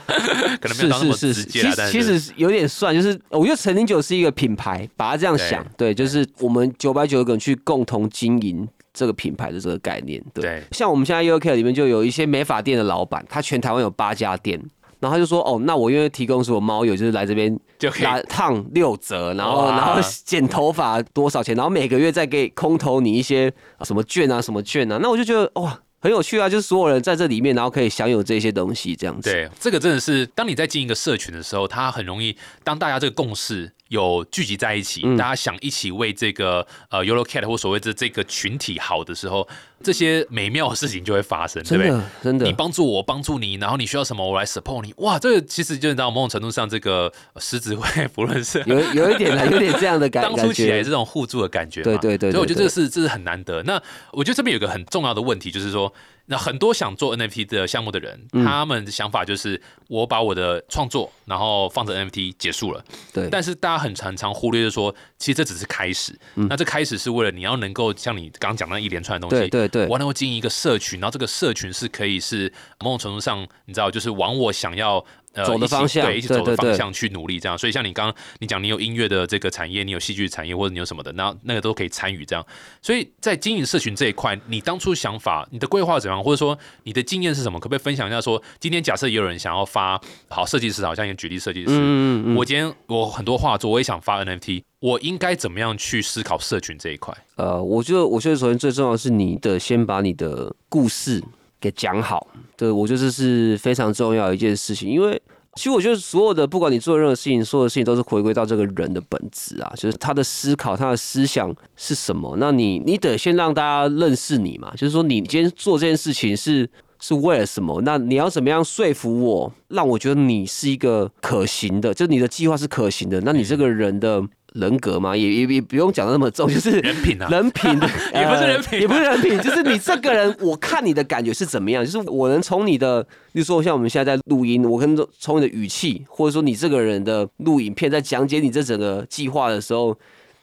[0.61, 10.43] 可能没有是到那么是是，其实其实有点算，就是我觉得陈零九是一个品牌，把它这样想，对，就是我们九百九个人去共同经营这个品牌的这个概念，对。
[10.43, 14.59] 对像我们现在 UK 里面就有一些美发店的老板，他全台湾有八家店。
[15.03, 25.01] 然后他就说：“哦，那我愿意提供所有猫友，就是来这边就可以来烫六折，然后然后剪头发多少钱，然后每个月再给空投你一些啊什么券啊什么券啊。
[25.03, 29.29] 那我就觉得哇，很有趣啊，就是所有人在这里面，然后可以享有这些东西，这样子。
[29.29, 39.47] 对，这个真的是当你在经营一个社群的时候，它很容易当大家这个共识有聚集在一起，嗯大家想一起为这个呃 Euro Cat 或所谓的这个群体好的时候，
[39.83, 41.91] 这些美妙的事情就会发生，对不对？
[41.91, 44.95] 的真的你帮助我，我帮助你，然后你需要什么，我来 support 你。
[44.99, 50.93] 哇，这个其实就你知道，某种程度上，这个呃狮子会不论是有有一点的， 有点这样的感觉当初起来这。
[50.93, 53.63] 种互助的感觉嘛，对对对对所以我觉得这个是这是很难得。
[53.63, 55.91] 那我觉得这边有个很重要的问题，就是说，
[56.33, 62.83] 那很多想做 NFT 的项目的人，嗯他们的想法就是我把我的创作，然后放着 NFT 结束了。
[63.13, 66.19] 对，但是大家很常常忽略，就是说，其实这只是开始。
[66.37, 75.05] 嗯那这开始是为了你要能够像你刚刚讲的那一连串的东西，对对对我能够经营一个社群，然后这个社群是可以是某种程度上，你知道，就是往我想要。
[75.33, 77.57] 呃，走的方向对，一起走的方向去努力，这样。
[77.57, 82.47] 所以像你刚刚你讲，你有音乐的这个产业，你有戏剧产业，或者你有什么的，那那个都可以参与这样。
[82.81, 87.59] 所以在经营社群这一块，你当初想法、你的规划怎样，或者说你的经验是什么？
[87.59, 97.17] 可不可以分享一下说今天假设也有人想要发，好设计师，好像也举例设计师，嗯嗯嗯，我今天我很多画作，我也想发 NFT，我应该怎么样去思考社群这一块？
[97.37, 101.23] 呃，我觉得我觉得首先最重要的是你的先把你的故事
[101.63, 102.27] 给讲好，
[102.59, 105.23] 对我觉得这是非常重要一件事情，因为。
[105.55, 112.35] 其实我觉得所有的，不管你做任何事情，所有的事情都是回归到这个人的本质啊，就是他的思考、他的思想是什么。
[112.39, 116.67] 那你你得先让大家认识你嘛，就是说你今天做这件事情是
[117.01, 117.83] 是为了什么？
[117.83, 123.21] 那你要怎么样说服我，让我觉得你是一个可行的，就你的计划是可行的。
[123.21, 139.97] 那你这个人的人格嘛，也也也不用讲的那么重，就是人品啊人品的 也不是呃人品也不是人品，就是你这个人，我看你的感觉是怎么样，就是我能从你的，比如说像我们现在在录音，我跟从你的语气，或者说你这个人的录影片，在讲解你这整个计划的时候，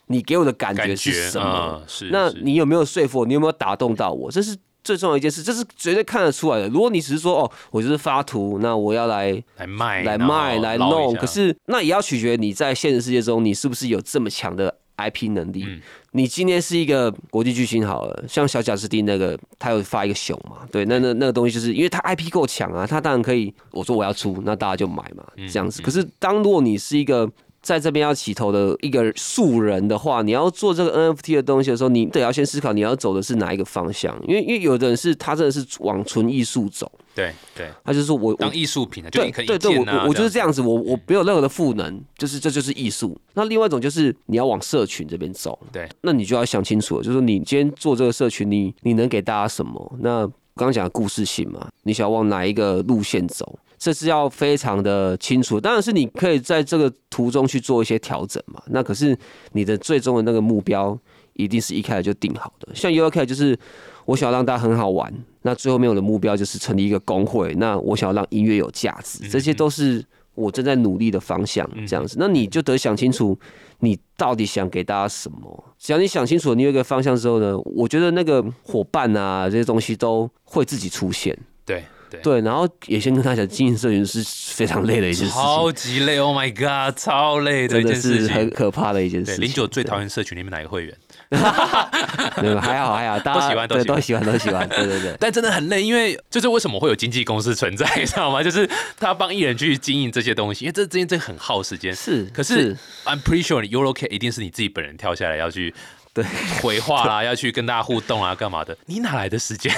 [0.08, 1.80] 你给我的感觉是什么？
[1.80, 3.26] 嗯是那你有没有说服我？
[3.26, 4.32] 你有没有打动到我？
[4.32, 4.56] 这是
[4.90, 6.68] 最重要一件事，这是绝对看得出来的。
[6.70, 15.64] 如果你只是说哦，我就是发图，那我要来来卖，来卖来弄，可是那也要取决你在现实世界中你是不是有这么强的 IP 能力。
[15.68, 15.80] 嗯
[16.12, 25.84] 你今天是一个国际巨星好了，像小贾斯汀那个，他有发一个熊嘛，对，那那那个东西就是因为他 IP 够强啊，他当然可以，我说我要出，那大家就买嘛，嗯这样子。
[25.84, 27.30] 可是当如果你是一个
[27.62, 43.16] 在这边要起头的一个素人的话，你要做这个 NFT 的东西的时候，你得要先思考你要走的是哪一个方向，因为因为有的人是他真的是往纯艺术走，对对，他就是说我我当艺术品的，就对对对，我我我就是这样样子，我我没有任何的赋能，就是这就是艺术。
[43.34, 49.96] 那另外一种就是你要往社群这边走，对，那你就要想清楚了，就是说你今天做这个社群，你你能给大家什么？
[50.00, 53.58] 那刚刚讲的故事性嘛，你想要往哪一个路线走？
[53.80, 58.62] 这是要非常的清楚，当然是你可以在这个途中去做一些调整嘛。
[58.68, 59.18] 那可是
[59.54, 61.00] 你的最终的那个目标，
[61.34, 62.76] 一定是一开始就定好的。
[62.76, 63.58] 像 u k 就是
[64.04, 65.12] 我想要让大家很好玩，
[65.44, 70.04] 那最后面我的目标就是成立一个工会，那我想要让音乐有价值，这些都是
[70.36, 72.18] 我正在努力的方向，这样子。
[72.20, 73.40] 那你就得想清楚，
[73.80, 75.64] 你到底想给大家什么？
[75.78, 81.38] 只要你想清楚，你有一个方向之后呢，我觉得那个伙伴啊这些东西都会自己出现。
[81.66, 82.20] 对对。
[82.22, 88.50] 对，然后也先跟他讲，经营社群是非常累的一件事情，超级累，Oh my god，超累的一件事是很。
[88.50, 89.46] 可怕的一件事对，情。
[89.46, 90.96] 零九最对讨厌社群里面哪个会员？
[92.42, 95.16] 没有还好还好，大家都喜欢都都喜欢都喜欢，对对对。
[95.20, 98.42] 但真的很累，因为就是为什么会有经纪公司存在， 你知道吗？
[98.44, 98.68] 就是
[98.98, 101.96] 他帮艺人去经营这些东西，因为这这件这很耗时间。
[101.96, 105.74] 是，可是 I'm pretty sure Eurocate 一定是你自己本人跳下来要去
[106.22, 108.78] 对回话啦，要去跟大家互动啊，干嘛的？
[108.88, 109.74] 你哪来的时间？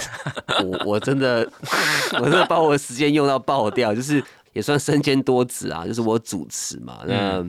[0.63, 1.47] 我我真的
[2.19, 4.23] 我真的把我的时间用到爆掉，就是
[4.54, 7.45] 也算身兼多职啊，就是我主持嘛，那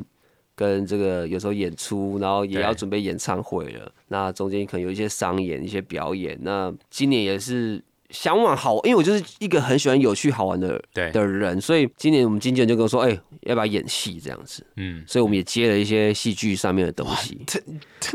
[0.55, 7.83] 跟这个有时候演出，然后也要对准备演唱会了，那中间可能有一些商演、一些表演，那今年也是。
[8.13, 17.41] 想往好，因为我就是一个很喜欢有趣好玩的对的人，所以今年我们经纪人就跟我说：“哎、要不要演戏这样子？”嗯，所以我们也接了一些戏剧上面的东西。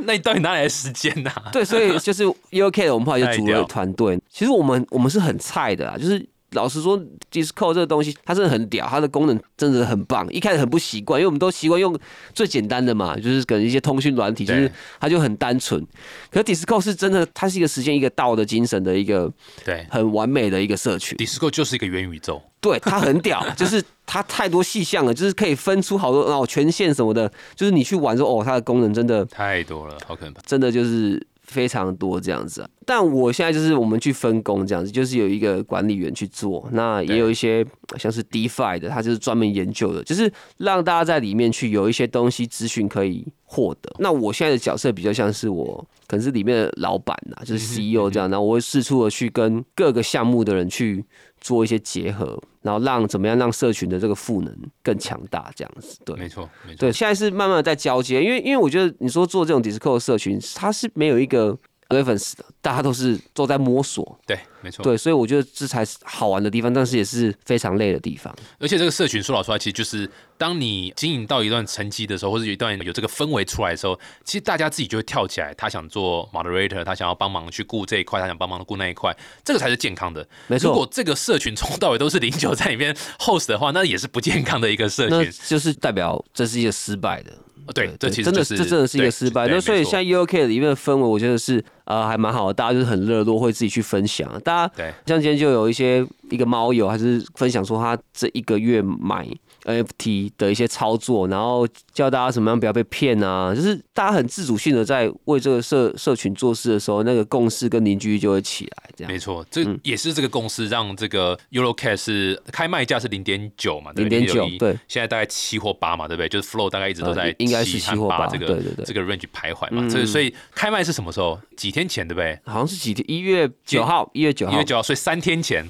[0.06, 4.20] 那你到底哪来的时间呢、对，所以就是 UK 我们后来就组了团队。
[4.30, 6.98] 其实我们我们是很菜的啊，就是老实说
[7.32, 10.26] ，Discord 这个东西它真的很屌，它的功能真的很棒。
[10.32, 11.98] 一开始很不习惯，因为我们都习惯用
[12.34, 15.86] 最简单的嘛，就是可能一些通讯软体，就是它就很单纯。
[16.32, 19.32] 可是 Disco 是真的，它是一个实现一个道的精神的一个
[19.66, 21.18] 对很完美的一个社群。
[21.18, 22.42] Discord 就是一个元宇宙。
[22.60, 30.42] 对，它很屌， 就是它太多细项了，就是可以分出好多哦权限什么的，就是你去玩之后哦，它的功能真的太多了，好可怕。
[30.46, 32.70] 真的就是非常多这样子啊。
[32.86, 37.66] 但我现在就是我们去分工这样子，就是有一个管理员去做，那也有一些
[37.98, 43.94] 像是 DeFi 的，他就是专门研究的，就是让大家在里面去有一些东西资讯可以获得。
[44.00, 51.04] 那我现在的角色比较像是我可能是里面的老板呐，就是 CEO 这样，然后我会四处的去跟各个项目的人去。
[51.40, 56.16] 做一些结合，然后让怎么样让社群的这个赋能更强大，这样子对。
[56.16, 56.80] 没错，没错。
[56.80, 61.58] 对，现在是慢慢的在交接，因为因为我觉得你说做这种 Discord 社群，它是没有一个
[61.90, 64.84] reference 的，大家都是都在摸索，对，没错。
[64.84, 68.36] 对，所以我觉得这才是好玩的地方，但是也是非常累的地方。
[68.60, 80.28] 而且这个社群说老实话，其实就是当你经营到一段成绩的时候，或者有一段有这个氛围出来的时候，其实大家自己就会跳起来，他想做 moderator，他想要帮忙去顾这一块，他想帮忙顾那一块，这个才是健康的。
[80.48, 85.32] 没错如果这个社群从头到尾都是零九在里面 host 的话，那也是不健康的一个社群。
[85.48, 87.32] 就是代表这是一个失败的。
[87.66, 89.48] 哦对，这其实真的，是这真的是一个失败。
[89.48, 94.30] 那所以现在 UK 里面的氛围，我觉得是呃还蛮好的，大家就是很热络，会自己去分享。
[94.42, 99.28] 大家对像今天就有一些一个猫友，还是分享说他这一个月买
[99.68, 108.90] NFT 的一些操作，然后教大家怎么样不要被骗啊，就是大家很自主性的在为这个社社群做事的时候，那个共识跟凝聚力就会起来。
[108.96, 116.30] 这样没错，这嗯也是这个公司让这个 Eurocat 是开卖价是零点九嘛，对不对0.9 0.91对现在大概七或八嘛，对不对？
[116.30, 119.84] 就是 Flow 大概一直都在呃应该是七或八和这个对对对这个 range 徘徊嘛。
[119.84, 121.40] 嗯这所以开卖是什么时候？
[121.56, 122.40] 几天前对不对？
[122.46, 123.04] 好像是几天？
[123.10, 125.70] 一月九号，一月九号一月，九号，所以三天前啊，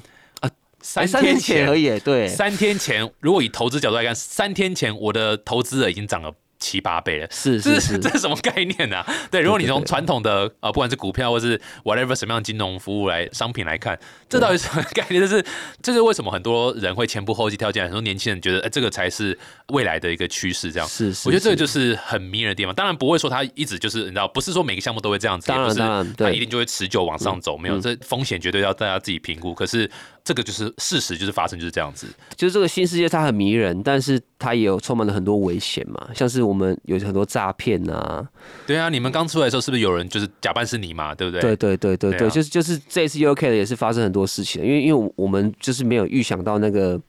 [0.82, 2.00] 三天前而已。
[2.00, 7.28] 对，三天前，如果以投资角度来看，三天前我的投资额已经涨了七八倍了。
[7.30, 9.06] 是是这，是什么概念啊？
[9.30, 15.22] 对，如果你从传统的呃，不管是股票或是 whatever 什么样的金融服务来商品来看，这到底是什么概念？
[15.22, 15.44] 就是
[15.84, 17.88] 这是为什么很多人会前仆后继跳进来？
[17.88, 19.38] 很多年轻人觉得，哎、这个才是
[19.68, 20.72] 未来的一个趋势。
[20.72, 22.74] 这样，是是，我觉得这个就是很迷人的地方。
[22.74, 27.56] 当然不会说它一直就是你知道，不是说每个项目都会这样子，也当然不是它一定就会持久往上走。
[27.56, 29.54] 没有，嗯这风险绝对要大家自己评估。
[29.54, 29.90] 可是
[30.28, 32.06] 这个就是事实，就是发生就是这样子。
[32.36, 38.28] 就是这个新世界它很迷人，但是它也有充满了很多危险嘛，像是我们有很多诈骗啊，
[38.66, 41.16] 对啊，你们刚出来的时候，是不是有人就是假扮是你嘛？
[41.16, 41.40] 对不对？
[41.40, 47.00] 对对对对对，就是就是这一次 UK 的也是发生很多事情，因为因为我们就是没有预想到那个。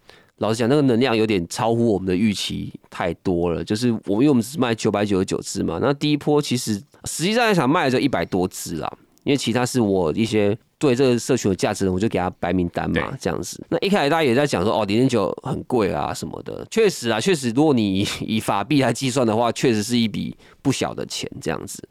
[0.40, 3.64] 老实讲，那个能量有点超乎我们的预期太多了。
[3.64, 8.88] 就是我，因为我们只卖九百九十九只嘛，那第一波其实实际上想卖的就一百多只啦，
[9.24, 13.60] 因为其他是我一些对这个社群有价值的，我就给他白名单嘛对，这样子。
[13.68, 21.82] 那一开始大家也在讲说，哦，零点九很贵啊什么的，确实啊，确实，如果你以 以法币来计算的话，确实是一笔不小的钱，这样子。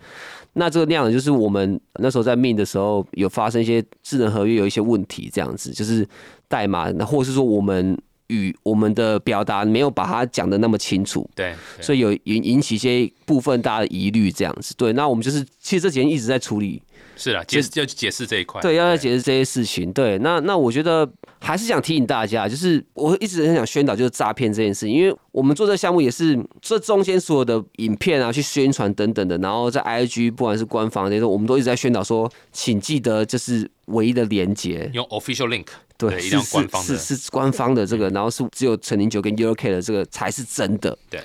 [0.53, 6.07] 那这个量呢，就是我们那时候在命的时候有发生一些智能合约有一些问题，这样子，就是
[6.47, 7.95] 代码，那或者是说我们
[8.27, 14.73] 与我们的表达没有把它讲的那么清楚，对，对所以有引引起一些部分大家的疑虑，这样子。
[14.75, 16.81] 对，那我们就是其实这几天一直在处理，
[17.17, 18.61] 是啦，解释要解释这一块。
[18.61, 19.91] 对，要要解释这些事情。
[19.91, 35.65] 对，那那我觉得还是想提醒大家，就是我一直很想宣导就是诈骗这件事情，因为我们做这个项目也是这中间所有的影片啊，去宣传等等的，然后在 IG 不管是官方那种，我们都一直在宣导说，请记得这是唯一的连接，用 official link，
[35.97, 40.97] 对，对一定是官方的是是是官方的这个，然后是只有陈零九跟 UK 的这个才是真的。
[41.09, 41.19] 对，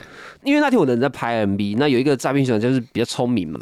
[0.45, 3.61] 因为那天我的人在拍 MV，那有一个诈骗手就是比较聪明嘛，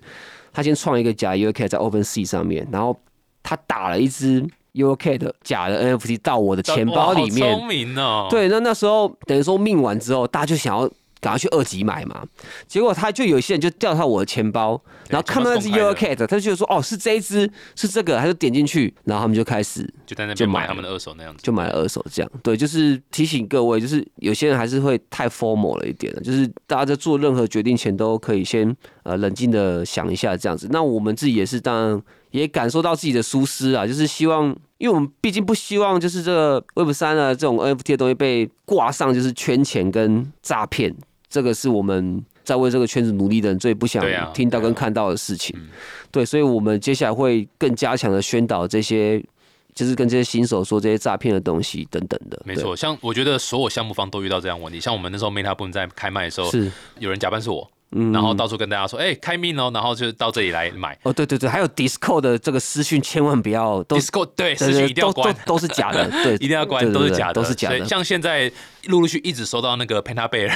[0.52, 2.98] 他先创一个假 UK 在 OpenSea 上面，然后
[3.42, 7.86] 他打了一只 UK 的假的 NFT 到我的钱包里面聪面。
[7.86, 8.26] 明哦。
[8.30, 12.24] 对，那那时候等于说命完之后，大家就想要赶快去二级买嘛。
[12.66, 21.40] 结果他就有些人就掉到我的钱包，然后看到那只钱包 Yellow 是公开 Cat，他就觉得说哦是这一只是这个，他就点进去，然后他们就开始就在那边买他们的二手那样子。
[21.42, 22.30] 就买了二手这样。
[22.42, 30.68] 对，就是提醒各位，就是有些人还是会太 formal 了一点的，就是大家在做任何决定前都可以先呃冷静的想一下这样子。
[30.70, 34.56] 那我们自己也是当然也感受到自己的疏失啊，就是希望。
[34.78, 40.96] 因为我们毕竟不希望就是这个 Web 三啊这种 NFT 的东西被挂上就是圈钱跟诈骗，
[41.30, 45.56] 这个是我们在为这个圈子努力的人最不想听到跟看到的事情。
[45.58, 45.68] 嗯
[46.12, 49.24] 对，所以我们接下来会更加强的宣导这些，
[49.72, 52.36] 就是跟这些新手说这些诈骗的东西等等的。
[52.44, 54.80] 对，没错，像我觉得所有项目方都遇到这样的问题。
[54.80, 60.96] 像我们那时候 Meta Boom 在开卖的时候，是，有人假扮是我，嗯然后到处跟大家说：“哎、开命哦！”然后就到这里来买。
[61.02, 67.84] 哦，对对对，还有 Discord 的这个私讯，千万不要都 Discord 对，私讯一定要关，都是假的， 对，一定要关，都是假的，都是假的。
[67.84, 68.50] 像现在
[68.86, 70.46] 陆陆续一直收到那个 Penta Bear，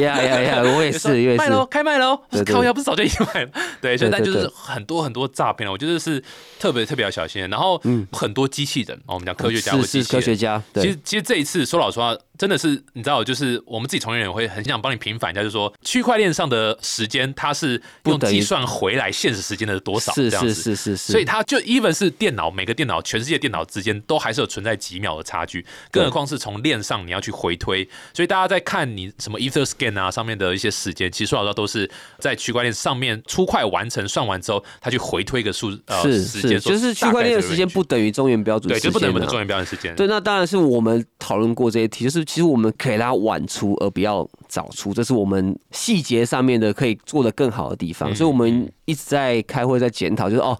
[0.00, 1.36] 呀呀呀，我也是，我也是。
[1.36, 2.18] 卖喽，开卖喽！
[2.30, 3.50] 对对靠腰不是早就已经卖了？
[3.82, 6.22] 对，所以对对对但就是很多很多诈骗了，我觉得是
[6.58, 7.48] 特别特别要小心的。
[7.48, 7.80] 然后
[8.12, 17.72] 很多机器人，哦我们讲科学家或嗯是科学家，对其实，其实这一次说老实话，真的是你知道，就是我们自己从业人员会很想帮你平反一下，就是说区块链上的时间，它是
[18.04, 20.54] 用不等于计算回来现实时间的多少是是这样子。
[20.54, 27.88] 是是是，所以它就 even 是电脑，每个电脑，全世界电脑之间都还是有存在几秒的差距，更何况是从链上你要去回推。
[28.12, 39.94] 所以大家在看你什么 EtherScan 啊上面的一些时间，其实说老实话都是在区块链上面出快完成算完之后，它去回推一个数呃时间，就是区块链的时间不等于中原标准对，时间啊，就不能不能中原标准时间。
[39.94, 48.10] 对，那当然是我们讨论过这些题，就是其实我们可以让它晚出，而不要早出，这是我们细节上面的可以做的更好的地方。
[48.12, 50.58] 嗯所以我们一直在开会，在检讨，就是哦，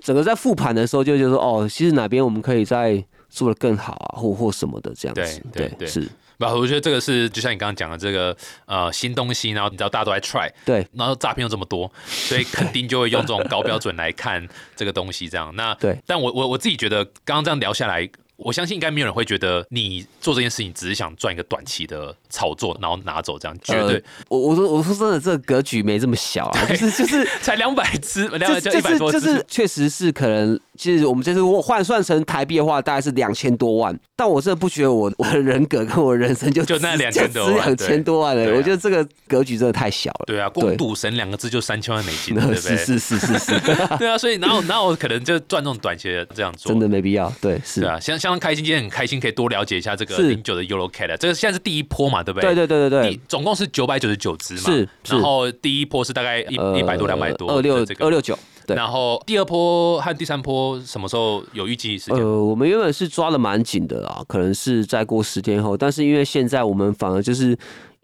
[0.00, 5.42] 整个在复盘的时候就就说哦，其实哪边我们可以再做的更好啊，或或什么的这样子。
[5.52, 8.36] 对对对是，不，我觉得这个是就像你刚刚讲的这个
[8.66, 15.28] 呃新东西，然后你知道大家都在 try，对然后诈骗又这么多，所以肯定就会用这种高标准来看这个东西。
[15.28, 27.24] 这样，那 对，但我我我自己觉得，刚刚这样聊下来，我相信应该没有人会觉得你做这件事情只是想赚一个短期的炒作，然后拿走这样，绝对、呃我我说我说真的，这个格局没这么小啊，就是就是。
[27.40, 33.98] 才两百只， 两百就就一百多只，就是确实是可能，其实我们这次换算成台币的话，大概是两千多万。
[34.16, 38.44] 但我真的不觉得我我的人格跟我人生就就那只2000多万两千多万了。
[38.44, 40.24] 啊我觉得这个格局真的太小了。
[40.26, 42.76] 对啊，光赌神两个字就三千万美金， 对不是对？
[42.76, 43.60] 是是是是，
[43.98, 46.70] 对啊，所以然后然后可能就赚这种短期的这样做？
[46.72, 47.32] 真的没必要。
[47.40, 52.66] 对，是对，啊，相相当开心，今天很开心可以多了解一下这个是零九的 Euro Cat，这个现在是第一波嘛，对不对对？
[52.66, 58.36] 对对对对，总共是九百九十九只嘛，是是然后第一波是大概一一百多两百多，二六这个二六九。
[58.66, 62.16] 对然后第二波和第三波什么时候有预计时间？
[62.16, 67.54] 呃，我们原本是抓的蛮紧的啦，可能是再过十天后，但是因为现在我们反而就是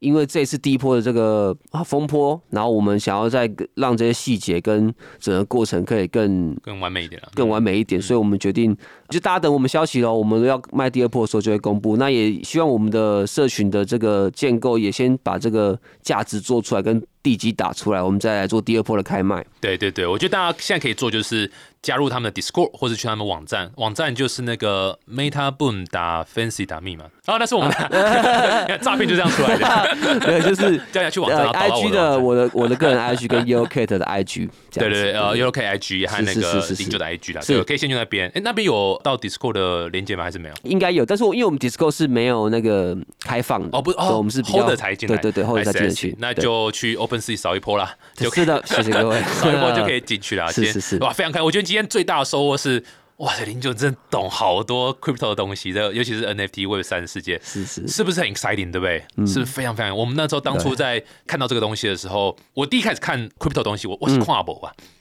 [0.01, 8.77] 因为这次第一波的这个啊风波，然后我们想要再让这些细节跟整个过程可以更更完美一点了，更完美一点，所以我们决定
[9.11, 10.13] 就大家等我们消息喽。
[10.13, 11.97] 我们要卖第二波的时候就会公布。
[11.97, 19.45] 那也希望我们的社群的这个建构也先把这个价值做出来，跟地基打出来，我们再来做第二波的开卖。
[19.61, 21.51] 对对对，我觉得大家现在可以做就是
[21.83, 34.01] 加入他们的 Discord 或者去他们网站，网站就是那个 Meta Boom 打 Fancy 打密码，啊，那是我们 的 诈骗就这样出来的，对，就是叫人家去网站，然后导到 IG 的我的我的个人 IG 跟 Yellowcat 的
[34.01, 35.01] IG，这样子。
[35.01, 36.83] 对对对，呃 u k IG 和那个是是是是。
[36.83, 37.55] 零九的 IG 啦，是。
[37.55, 38.31] 对，可以先去那边。
[38.35, 40.25] 哎，那边有到 Discord 的连接吗？
[40.25, 40.55] 还是没有？
[40.63, 50.53] 应该有，但是我因为我们 Discord 是没有那个开放的哦，不，所以哦，我们是 Hold 才进来，对对对，Hold 才进得去，那对就去 OpenSea 扫一波啦，就可以是的，谢谢各位， 扫一波就可以进去了。
[50.53, 51.45] 今天是是是哇，非常开心！
[51.45, 52.83] 我觉得今天最大的收获是，
[53.17, 57.41] 哇塞，林九真的懂好多 crypto 的东西，这尤其是 NFT Web 三的世界。
[57.45, 59.05] 是是是不是很 exciting，对不对？
[59.17, 59.97] 嗯是不是非常非常。
[59.97, 64.55] 我们那时候当初在看到这个东西的时候，我第一开始看 crypto 东西，我我是跨博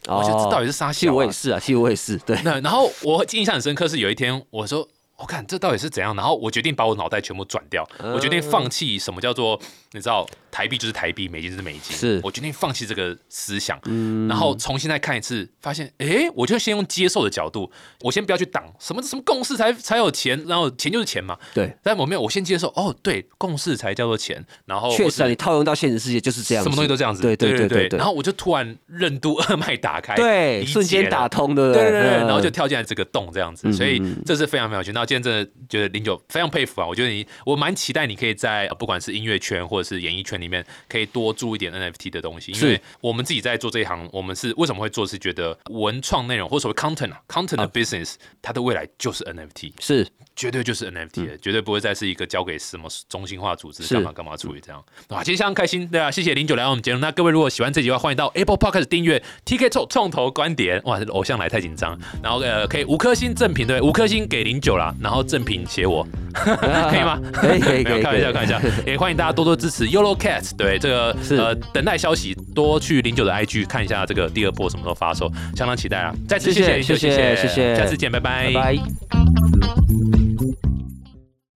[0.06, 4.86] 啊，我就知道底是啥嗯哦其实小啊我也是啊，其实我也是，对，那然后我印象很深刻是有一天我说。
[5.20, 9.60] 我看这到底是怎样，然后我决定把我脑袋全部转掉，嗯我决定放弃什么叫做
[9.92, 12.20] 你知道台币就是台币，美金就是美金，是。
[12.24, 14.26] 我决定放弃这个思想，嗯。
[14.28, 31.90] 然后重新再看一次，发现哎，我就先用接受的角度，我先不要去挡什么什么共识才才有钱，然后钱就是钱嘛，对，但我没有，我先接受哦，对，共识才叫做钱，然后确实啊，你套用到现实世界就是这样，什么东西都这样子，对对对对对对然后我就突然任督二脉打开，对，理解瞬间打通，的对？
[31.90, 34.16] 对然后就跳进来这个洞这样子，嗯所以嗯。
[34.24, 34.92] 这是非常非常有趣。
[34.92, 36.86] 那今天真的觉得零九非常佩服啊！
[36.86, 42.52] 我觉得你，我蛮期待你可以在不管是音乐圈或者是演艺圈里面，可以多注一点 NFT 的东西。
[42.52, 45.04] 因为我们自己在做这一行，我们是为什么会做？
[45.10, 50.06] 是觉得文创内容或所谓 content 啊，content 的 business，它的未来就是 NFT，是
[50.36, 54.80] 绝对就是 NFT，绝对不会再是一个交给什么中心化组织干嘛干嘛处理这样。
[55.08, 57.00] 啊，今天相当开心，对啊，谢谢零九来到我们节目。
[57.00, 60.80] 那各位如果喜欢这集的话，欢迎到 Apple Podcast 订阅 TK 创创投观点。
[60.84, 67.18] 哇，偶像来太紧张，然后呃，可以五颗星赠品对，五颗星给零九啦，然后正品写我，可以吗？
[67.32, 76.14] 可以可以可以，开玩笑开玩笑，也欢迎大家多多支持 Yolo Cat，对这个呃等待消息，多去零九的 IG 看一下这个第二波什么时候发售，相当期待啊！
[76.28, 78.52] 再次谢谢谢谢谢谢，下次见，拜拜。
[78.52, 80.19] 拜拜。